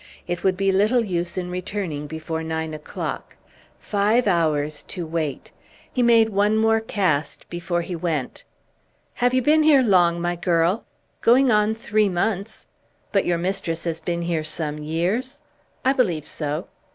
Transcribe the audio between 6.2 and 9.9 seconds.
one more cast before he went. "Have you been here